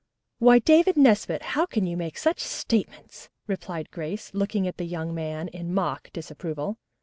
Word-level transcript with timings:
"Why, 0.39 0.57
David 0.57 0.97
Nesbit, 0.97 1.43
how 1.53 1.67
can 1.67 1.85
you 1.85 1.95
make 1.95 2.17
such 2.17 2.39
statements?" 2.39 3.29
replied 3.45 3.91
Grace, 3.91 4.33
looking 4.33 4.67
at 4.67 4.77
the 4.77 4.85
young 4.85 5.13
man 5.13 5.47
in 5.49 5.75
mock 5.75 6.11
disapproval. 6.11 6.79